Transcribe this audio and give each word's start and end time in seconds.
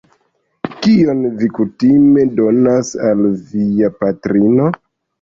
Kion 0.85 1.21
vi 1.43 1.51
kutime 1.59 2.25
donas 2.41 2.93
al 3.13 3.25
via 3.53 3.97
patrino? 4.03 4.73